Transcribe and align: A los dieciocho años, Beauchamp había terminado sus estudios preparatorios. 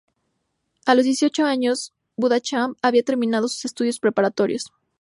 A 0.87 0.95
los 0.95 1.05
dieciocho 1.05 1.45
años, 1.45 1.93
Beauchamp 2.17 2.75
había 2.81 3.03
terminado 3.03 3.47
sus 3.47 3.65
estudios 3.65 3.99
preparatorios. 3.99 4.71